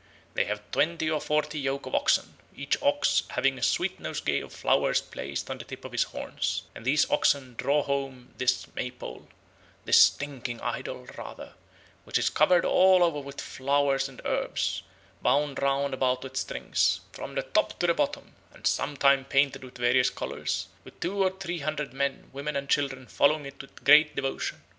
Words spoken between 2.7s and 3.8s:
oxe having a